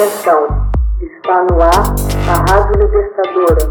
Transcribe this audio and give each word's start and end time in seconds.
Atenção, 0.00 0.46
está 0.98 1.44
no 1.44 1.60
ar 1.60 1.94
a 2.26 2.50
Rádio 2.50 2.80
Libertadora. 2.80 3.68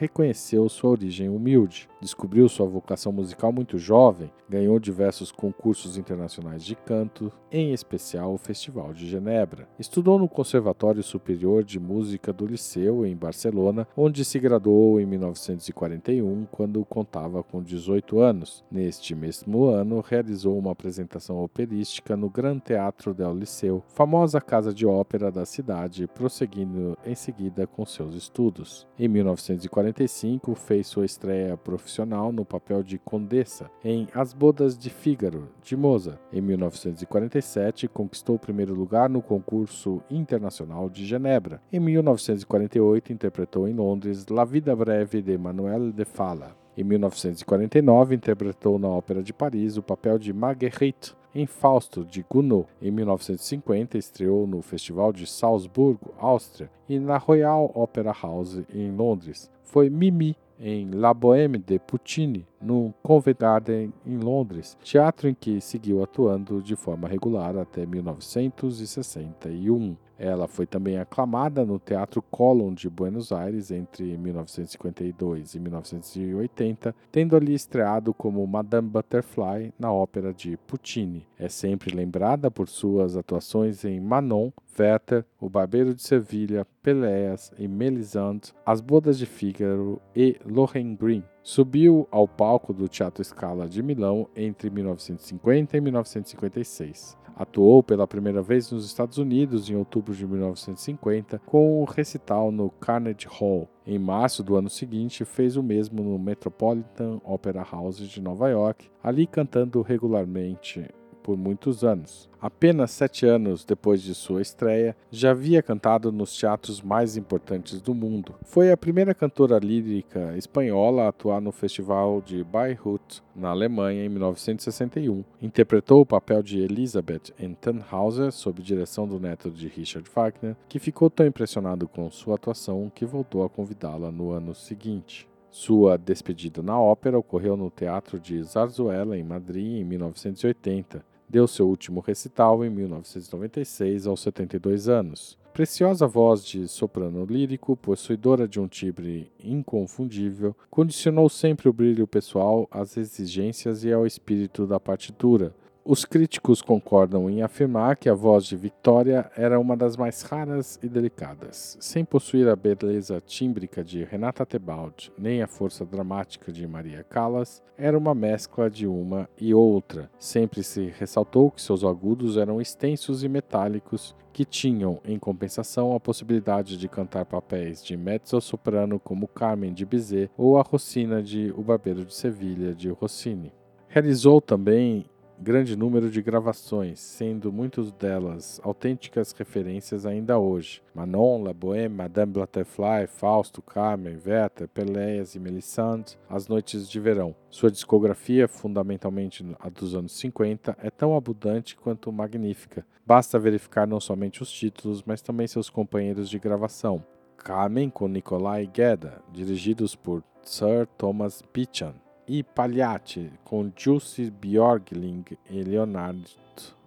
reconheceu 0.00 0.68
sua 0.68 0.90
origem 0.90 1.28
humilde. 1.28 1.88
Descobriu 2.00 2.48
sua 2.48 2.66
vocação 2.66 3.12
musical 3.12 3.52
muito 3.52 3.76
jovem, 3.76 4.32
ganhou 4.48 4.78
diversos 4.78 5.30
concursos 5.30 5.98
internacionais 5.98 6.64
de 6.64 6.74
canto, 6.74 7.30
em 7.52 7.74
especial 7.74 8.32
o 8.32 8.38
Festival 8.38 8.94
de 8.94 9.06
Genebra. 9.06 9.68
Estudou 9.78 10.18
no 10.18 10.26
Conservatório 10.26 11.02
Superior 11.02 11.62
de 11.62 11.78
Música 11.78 12.32
do 12.32 12.46
Liceu, 12.46 13.04
em 13.04 13.14
Barcelona, 13.14 13.86
onde 13.94 14.24
se 14.24 14.38
graduou 14.38 14.98
em 14.98 15.04
1941, 15.04 16.46
quando 16.50 16.82
contava 16.86 17.42
com 17.42 17.62
18 17.62 18.18
anos. 18.18 18.64
Neste 18.70 19.14
mesmo 19.14 19.66
ano, 19.66 20.00
realizou 20.00 20.58
uma 20.58 20.72
apresentação 20.72 21.44
operística 21.44 22.16
no 22.16 22.30
Gran 22.30 22.58
Teatro 22.58 23.12
del 23.12 23.34
Liceu, 23.34 23.82
famosa 23.88 24.40
casa 24.40 24.72
de 24.72 24.86
ópera 24.86 25.30
da 25.30 25.44
cidade, 25.44 26.06
prosseguindo 26.06 26.96
em 27.04 27.14
seguida 27.14 27.66
com 27.66 27.84
seus 27.84 28.14
estudos. 28.14 28.86
Em 28.98 29.06
1945, 29.06 30.54
fez 30.54 30.86
sua 30.86 31.04
estreia 31.04 31.58
profissional 31.58 31.89
no 32.32 32.44
papel 32.44 32.82
de 32.82 32.98
Condessa 32.98 33.70
em 33.84 34.06
As 34.14 34.32
Bodas 34.32 34.78
de 34.78 34.88
Fígaro, 34.90 35.48
de 35.62 35.76
Mozart. 35.76 36.18
Em 36.32 36.40
1947, 36.40 37.88
conquistou 37.88 38.36
o 38.36 38.38
primeiro 38.38 38.74
lugar 38.74 39.10
no 39.10 39.20
concurso 39.20 40.00
internacional 40.10 40.88
de 40.88 41.04
Genebra. 41.04 41.60
Em 41.72 41.80
1948, 41.80 43.12
interpretou 43.12 43.66
em 43.66 43.74
Londres 43.74 44.26
La 44.28 44.44
Vida 44.44 44.74
Breve 44.74 45.20
de 45.20 45.36
Manuel 45.36 45.90
de 45.90 46.04
Falla. 46.04 46.56
Em 46.76 46.84
1949, 46.84 48.14
interpretou 48.14 48.78
na 48.78 48.88
Ópera 48.88 49.22
de 49.22 49.32
Paris 49.32 49.76
o 49.76 49.82
papel 49.82 50.18
de 50.18 50.32
Marguerite 50.32 51.14
em 51.34 51.46
Fausto 51.46 52.04
de 52.04 52.24
Gounod. 52.28 52.66
Em 52.80 52.90
1950, 52.90 53.98
estreou 53.98 54.46
no 54.46 54.62
Festival 54.62 55.12
de 55.12 55.26
Salzburgo, 55.26 56.14
Áustria, 56.18 56.70
e 56.88 56.98
na 56.98 57.18
Royal 57.18 57.70
Opera 57.74 58.12
House 58.12 58.62
em 58.72 58.90
Londres. 58.90 59.50
Foi 59.62 59.88
Mimi 59.88 60.36
em 60.60 60.90
La 60.90 61.14
Bohème 61.14 61.58
de 61.58 61.78
Puccini, 61.78 62.46
no 62.60 62.92
Covent 63.02 63.38
Garden 63.38 63.92
em 64.06 64.18
Londres, 64.18 64.76
teatro 64.82 65.28
em 65.28 65.34
que 65.34 65.60
seguiu 65.60 66.02
atuando 66.02 66.62
de 66.62 66.76
forma 66.76 67.08
regular 67.08 67.56
até 67.56 67.86
1961. 67.86 69.96
Ela 70.18 70.46
foi 70.46 70.66
também 70.66 70.98
aclamada 70.98 71.64
no 71.64 71.78
Teatro 71.78 72.20
Colón 72.20 72.74
de 72.74 72.90
Buenos 72.90 73.32
Aires 73.32 73.70
entre 73.70 74.18
1952 74.18 75.54
e 75.54 75.58
1980, 75.58 76.94
tendo 77.10 77.34
ali 77.34 77.54
estreado 77.54 78.12
como 78.12 78.46
Madame 78.46 78.86
Butterfly 78.86 79.72
na 79.78 79.90
ópera 79.90 80.34
de 80.34 80.58
Puccini. 80.58 81.26
É 81.38 81.48
sempre 81.48 81.96
lembrada 81.96 82.50
por 82.50 82.68
suas 82.68 83.16
atuações 83.16 83.82
em 83.86 83.98
Manon, 83.98 84.50
Werther, 84.80 85.24
O 85.38 85.48
Barbeiro 85.48 85.94
de 85.94 86.02
Sevilha, 86.02 86.66
Peléas 86.82 87.52
e 87.58 87.68
Melisande, 87.68 88.52
As 88.64 88.80
Bodas 88.80 89.18
de 89.18 89.26
Fígaro 89.26 90.00
e 90.16 90.36
Lohengrin. 90.44 91.22
Subiu 91.42 92.08
ao 92.10 92.26
palco 92.26 92.72
do 92.72 92.88
Teatro 92.88 93.22
Scala 93.22 93.68
de 93.68 93.82
Milão 93.82 94.28
entre 94.34 94.70
1950 94.70 95.76
e 95.76 95.80
1956. 95.80 97.18
Atuou 97.36 97.82
pela 97.82 98.06
primeira 98.06 98.42
vez 98.42 98.70
nos 98.70 98.84
Estados 98.84 99.16
Unidos 99.16 99.70
em 99.70 99.74
outubro 99.74 100.14
de 100.14 100.26
1950 100.26 101.38
com 101.46 101.80
o 101.80 101.84
recital 101.84 102.52
no 102.52 102.70
Carnegie 102.70 103.26
Hall. 103.28 103.66
Em 103.86 103.98
março 103.98 104.42
do 104.42 104.56
ano 104.56 104.68
seguinte, 104.68 105.24
fez 105.24 105.56
o 105.56 105.62
mesmo 105.62 106.02
no 106.02 106.18
Metropolitan 106.18 107.18
Opera 107.24 107.66
House 107.70 107.96
de 107.96 108.20
Nova 108.20 108.50
York, 108.50 108.90
ali 109.02 109.26
cantando 109.26 109.80
regularmente 109.80 110.86
por 111.30 111.36
muitos 111.36 111.84
anos. 111.84 112.28
Apenas 112.40 112.90
sete 112.90 113.24
anos 113.24 113.64
depois 113.64 114.02
de 114.02 114.16
sua 114.16 114.42
estreia, 114.42 114.96
já 115.12 115.30
havia 115.30 115.62
cantado 115.62 116.10
nos 116.10 116.36
teatros 116.36 116.82
mais 116.82 117.16
importantes 117.16 117.80
do 117.80 117.94
mundo. 117.94 118.34
Foi 118.42 118.72
a 118.72 118.76
primeira 118.76 119.14
cantora 119.14 119.56
lírica 119.60 120.36
espanhola 120.36 121.04
a 121.04 121.08
atuar 121.10 121.40
no 121.40 121.52
Festival 121.52 122.20
de 122.20 122.42
Bayreuth, 122.42 123.22
na 123.36 123.50
Alemanha, 123.50 124.04
em 124.04 124.08
1961. 124.08 125.22
Interpretou 125.40 126.00
o 126.00 126.06
papel 126.06 126.42
de 126.42 126.58
Elisabeth 126.58 127.32
em 127.38 127.54
Tannhauser, 127.54 128.32
sob 128.32 128.60
direção 128.60 129.06
do 129.06 129.20
neto 129.20 129.52
de 129.52 129.68
Richard 129.68 130.10
Wagner, 130.12 130.56
que 130.68 130.80
ficou 130.80 131.08
tão 131.08 131.26
impressionado 131.26 131.86
com 131.86 132.10
sua 132.10 132.34
atuação 132.34 132.90
que 132.92 133.06
voltou 133.06 133.44
a 133.44 133.48
convidá-la 133.48 134.10
no 134.10 134.32
ano 134.32 134.52
seguinte. 134.52 135.28
Sua 135.48 135.96
despedida 135.96 136.60
na 136.60 136.80
ópera 136.80 137.18
ocorreu 137.18 137.56
no 137.56 137.70
Teatro 137.70 138.18
de 138.18 138.42
Zarzuela, 138.42 139.16
em 139.16 139.22
Madrid, 139.22 139.80
em 139.80 139.84
1980 139.84 141.08
deu 141.30 141.46
seu 141.46 141.68
último 141.68 142.00
recital 142.00 142.64
em 142.64 142.70
1996, 142.70 144.06
aos 144.06 144.20
72 144.20 144.88
anos. 144.88 145.38
Preciosa 145.52 146.06
voz 146.06 146.44
de 146.44 146.66
soprano 146.66 147.24
lírico, 147.24 147.76
possuidora 147.76 148.48
de 148.48 148.58
um 148.58 148.66
timbre 148.66 149.30
inconfundível, 149.42 150.54
condicionou 150.68 151.28
sempre 151.28 151.68
o 151.68 151.72
brilho 151.72 152.06
pessoal 152.06 152.68
às 152.70 152.96
exigências 152.96 153.84
e 153.84 153.92
ao 153.92 154.06
espírito 154.06 154.66
da 154.66 154.80
partitura, 154.80 155.54
os 155.84 156.04
críticos 156.04 156.60
concordam 156.60 157.30
em 157.30 157.42
afirmar 157.42 157.96
que 157.96 158.08
a 158.08 158.14
voz 158.14 158.44
de 158.44 158.56
Victoria 158.56 159.30
era 159.36 159.58
uma 159.58 159.76
das 159.76 159.96
mais 159.96 160.22
raras 160.22 160.78
e 160.82 160.88
delicadas. 160.88 161.76
Sem 161.80 162.04
possuir 162.04 162.48
a 162.48 162.56
beleza 162.56 163.20
tímbrica 163.20 163.82
de 163.82 164.04
Renata 164.04 164.44
Tebaldi, 164.44 165.12
nem 165.18 165.42
a 165.42 165.46
força 165.46 165.84
dramática 165.84 166.52
de 166.52 166.66
Maria 166.66 167.04
Callas, 167.04 167.62
era 167.78 167.96
uma 167.96 168.14
mescla 168.14 168.70
de 168.70 168.86
uma 168.86 169.28
e 169.40 169.54
outra. 169.54 170.10
Sempre 170.18 170.62
se 170.62 170.92
ressaltou 170.98 171.50
que 171.50 171.62
seus 171.62 171.82
agudos 171.82 172.36
eram 172.36 172.60
extensos 172.60 173.24
e 173.24 173.28
metálicos, 173.28 174.14
que 174.32 174.44
tinham, 174.44 175.00
em 175.04 175.18
compensação, 175.18 175.94
a 175.94 176.00
possibilidade 176.00 176.76
de 176.76 176.88
cantar 176.88 177.24
papéis 177.24 177.82
de 177.82 177.96
mezzo-soprano 177.96 179.00
como 179.00 179.26
Carmen 179.26 179.72
de 179.72 179.84
Bizet 179.84 180.30
ou 180.36 180.56
a 180.58 180.62
Rossina 180.62 181.22
de 181.22 181.52
O 181.56 181.62
Barbeiro 181.62 182.04
de 182.04 182.14
Sevilha 182.14 182.74
de 182.74 182.90
Rossini. 182.90 183.52
Realizou 183.88 184.40
também 184.40 185.06
grande 185.40 185.74
número 185.74 186.10
de 186.10 186.20
gravações, 186.20 187.00
sendo 187.00 187.50
muitas 187.50 187.90
delas 187.92 188.60
autênticas 188.62 189.32
referências 189.32 190.04
ainda 190.04 190.38
hoje. 190.38 190.82
Manon, 190.94 191.42
La 191.42 191.54
Bohème, 191.54 191.96
Madame 191.96 192.32
Butterfly, 192.32 193.06
Fausto, 193.06 193.62
Carmen, 193.62 194.18
Werther, 194.24 194.68
Peléas 194.68 195.34
e 195.34 195.40
Melisande, 195.40 196.18
As 196.28 196.46
Noites 196.46 196.88
de 196.88 197.00
Verão. 197.00 197.34
Sua 197.48 197.70
discografia, 197.70 198.46
fundamentalmente 198.46 199.44
a 199.58 199.70
dos 199.70 199.94
anos 199.94 200.12
50, 200.18 200.76
é 200.82 200.90
tão 200.90 201.16
abundante 201.16 201.74
quanto 201.74 202.12
magnífica. 202.12 202.84
Basta 203.06 203.38
verificar 203.38 203.86
não 203.86 203.98
somente 203.98 204.42
os 204.42 204.52
títulos, 204.52 205.02
mas 205.02 205.22
também 205.22 205.46
seus 205.46 205.70
companheiros 205.70 206.28
de 206.28 206.38
gravação. 206.38 207.02
Carmen 207.38 207.88
com 207.88 208.06
Nikolai 208.06 208.68
Gedda, 208.72 209.22
dirigidos 209.32 209.96
por 209.96 210.22
Sir 210.42 210.86
Thomas 210.98 211.42
Beecham 211.54 211.94
e 212.32 212.44
Pagliatti, 212.44 213.32
com 213.42 213.72
Jussi 213.76 214.30
Björgling 214.30 215.24
e 215.50 215.64
Leonard 215.64 216.24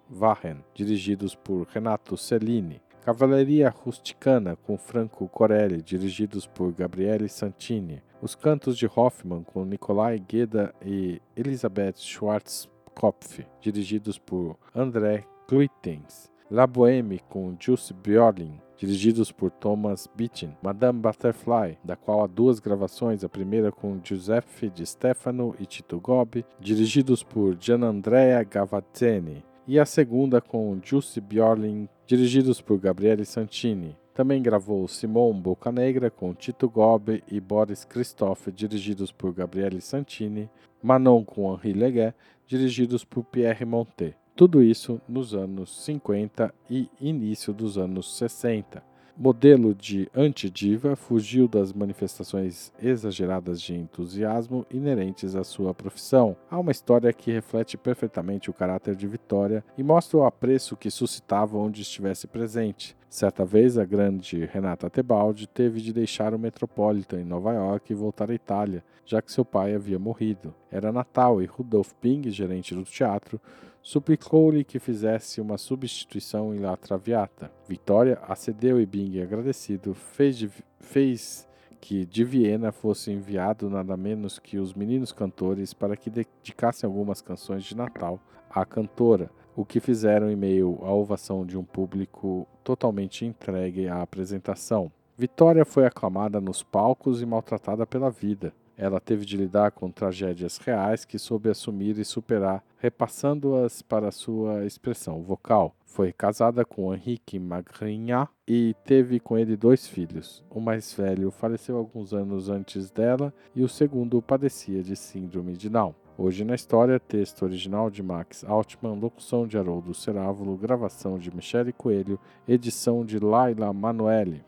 Vahen, 0.09 0.63
dirigidos 0.73 1.35
por 1.35 1.67
Renato 1.67 2.15
Cellini. 2.15 2.81
Cavalaria 3.03 3.69
Rusticana, 3.69 4.55
com 4.55 4.77
Franco 4.77 5.27
Corelli, 5.27 5.81
dirigidos 5.81 6.47
por 6.47 6.71
Gabriele 6.71 7.27
Santini. 7.27 8.01
Os 8.21 8.35
Cantos 8.35 8.77
de 8.77 8.87
Hoffmann, 8.87 9.43
com 9.43 9.65
Nikolai 9.65 10.23
Geda 10.31 10.73
e 10.81 11.21
Elisabeth 11.35 11.97
Schwarzkopf, 11.97 13.45
dirigidos 13.59 14.17
por 14.17 14.57
André 14.73 15.25
Cluitens. 15.45 16.32
La 16.53 16.67
Boheme 16.67 17.19
com 17.29 17.55
Jules 17.59 17.91
Björling, 17.91 18.61
dirigidos 18.77 19.31
por 19.31 19.49
Thomas 19.49 20.07
Bittin, 20.15 20.55
Madame 20.61 20.99
Butterfly, 20.99 21.79
da 21.83 21.95
qual 21.95 22.23
há 22.23 22.27
duas 22.27 22.59
gravações, 22.59 23.23
a 23.23 23.27
primeira 23.27 23.71
com 23.71 23.99
Giuseppe 24.03 24.69
Di 24.69 24.85
Stefano 24.85 25.55
e 25.59 25.65
Tito 25.65 25.99
Gobbi, 25.99 26.45
dirigidos 26.59 27.23
por 27.23 27.57
Gianandrea 27.59 28.43
Gavazzeni, 28.43 29.43
e 29.67 29.79
a 29.79 29.85
segunda 29.85 30.39
com 30.39 30.79
Jussi 30.83 31.19
Björling, 31.19 31.89
dirigidos 32.05 32.61
por 32.61 32.77
Gabriele 32.77 33.25
Santini. 33.25 33.97
Também 34.13 34.39
gravou 34.39 34.87
Simon 34.87 35.33
Bocanegra 35.33 36.11
com 36.11 36.35
Tito 36.35 36.69
Gobbi 36.69 37.23
e 37.31 37.39
Boris 37.39 37.83
Christophe, 37.83 38.51
dirigidos 38.51 39.11
por 39.11 39.33
Gabriele 39.33 39.81
Santini, 39.81 40.47
Manon 40.83 41.25
com 41.25 41.51
Henri 41.51 41.73
Leguet, 41.73 42.13
dirigidos 42.45 43.03
por 43.03 43.23
Pierre 43.23 43.65
Montet. 43.65 44.15
Tudo 44.35 44.63
isso 44.63 44.99
nos 45.07 45.35
anos 45.35 45.83
50 45.83 46.53
e 46.69 46.89
início 46.99 47.53
dos 47.53 47.77
anos 47.77 48.17
60 48.17 48.93
modelo 49.15 49.75
de 49.75 50.09
antidiva, 50.15 50.95
fugiu 50.95 51.47
das 51.47 51.71
manifestações 51.71 52.73
exageradas 52.81 53.61
de 53.61 53.75
entusiasmo 53.75 54.65
inerentes 54.71 55.35
à 55.35 55.43
sua 55.43 55.73
profissão. 55.73 56.35
Há 56.49 56.59
uma 56.59 56.71
história 56.71 57.13
que 57.13 57.31
reflete 57.31 57.77
perfeitamente 57.77 58.49
o 58.49 58.53
caráter 58.53 58.95
de 58.95 59.07
Vitória 59.07 59.63
e 59.77 59.83
mostra 59.83 60.17
o 60.17 60.25
apreço 60.25 60.75
que 60.75 60.89
suscitava 60.89 61.57
onde 61.57 61.81
estivesse 61.81 62.27
presente. 62.27 62.95
Certa 63.09 63.45
vez, 63.45 63.77
a 63.77 63.85
grande 63.85 64.45
Renata 64.45 64.89
Tebaldi 64.89 65.45
teve 65.45 65.79
de 65.79 65.93
deixar 65.93 66.33
o 66.33 66.39
Metropolitan 66.39 67.21
em 67.21 67.25
Nova 67.25 67.53
York 67.53 67.91
e 67.91 67.95
voltar 67.95 68.31
à 68.31 68.33
Itália, 68.33 68.83
já 69.05 69.21
que 69.21 69.31
seu 69.31 69.45
pai 69.45 69.75
havia 69.75 69.99
morrido. 69.99 70.53
Era 70.71 70.91
Natal 70.91 71.39
e 71.39 71.45
Rudolf 71.45 71.91
Bing, 72.01 72.27
gerente 72.31 72.73
do 72.73 72.83
teatro, 72.83 73.39
suplicou-lhe 73.83 74.63
que 74.63 74.79
fizesse 74.79 75.41
uma 75.41 75.57
substituição 75.57 76.55
em 76.55 76.59
La 76.59 76.77
Traviata. 76.77 77.51
Vitória 77.67 78.17
acedeu 78.23 78.79
e 78.79 78.85
Bing, 78.85 79.21
agradecido, 79.21 79.93
fez, 79.93 80.37
de, 80.37 80.49
fez 80.79 81.45
que 81.81 82.05
de 82.05 82.23
Viena 82.23 82.71
fosse 82.71 83.11
enviado 83.11 83.69
nada 83.69 83.97
menos 83.97 84.39
que 84.39 84.57
os 84.57 84.73
meninos 84.73 85.11
cantores 85.11 85.73
para 85.73 85.97
que 85.97 86.09
dedicassem 86.09 86.87
algumas 86.87 87.21
canções 87.21 87.65
de 87.65 87.75
Natal 87.75 88.21
à 88.49 88.65
cantora, 88.65 89.29
o 89.53 89.65
que 89.65 89.81
fizeram 89.81 90.31
em 90.31 90.35
meio 90.35 90.79
à 90.81 90.93
ovação 90.93 91.45
de 91.45 91.57
um 91.57 91.63
público 91.63 92.47
totalmente 92.63 93.25
entregue 93.25 93.89
à 93.89 94.01
apresentação. 94.01 94.89
Vitória 95.17 95.65
foi 95.65 95.85
aclamada 95.85 96.39
nos 96.39 96.63
palcos 96.63 97.21
e 97.21 97.25
maltratada 97.25 97.85
pela 97.85 98.09
vida. 98.09 98.53
Ela 98.77 98.99
teve 98.99 99.25
de 99.25 99.37
lidar 99.37 99.71
com 99.71 99.91
tragédias 99.91 100.57
reais 100.57 101.05
que 101.05 101.19
soube 101.19 101.49
assumir 101.49 101.97
e 101.99 102.05
superar, 102.05 102.63
repassando-as 102.79 103.81
para 103.81 104.11
sua 104.11 104.65
expressão 104.65 105.21
vocal. 105.21 105.75
Foi 105.85 106.11
casada 106.11 106.65
com 106.65 106.93
Henrique 106.93 107.37
Magrinha 107.37 108.27
e 108.47 108.75
teve 108.83 109.19
com 109.19 109.37
ele 109.37 109.55
dois 109.55 109.87
filhos. 109.87 110.43
O 110.49 110.59
mais 110.59 110.91
velho 110.93 111.29
faleceu 111.29 111.77
alguns 111.77 112.13
anos 112.13 112.49
antes 112.49 112.89
dela 112.89 113.33
e 113.55 113.61
o 113.61 113.69
segundo 113.69 114.21
padecia 114.21 114.81
de 114.81 114.95
síndrome 114.95 115.53
de 115.53 115.69
Down. 115.69 115.93
Hoje 116.17 116.43
na 116.43 116.53
história, 116.53 116.99
texto 116.99 117.43
original 117.43 117.89
de 117.89 118.03
Max 118.03 118.43
Altman, 118.43 118.99
locução 118.99 119.47
de 119.47 119.57
Haroldo 119.57 119.93
Cerávulo, 119.93 120.55
gravação 120.55 121.17
de 121.17 121.35
Michele 121.35 121.73
Coelho, 121.73 122.19
edição 122.47 123.05
de 123.05 123.17
Laila 123.17 123.71
Manoeli. 123.73 124.43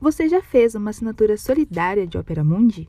Você 0.00 0.28
já 0.28 0.42
fez 0.42 0.74
uma 0.74 0.90
assinatura 0.90 1.36
solidária 1.36 2.06
de 2.06 2.18
Opera 2.18 2.44
Mundi? 2.44 2.88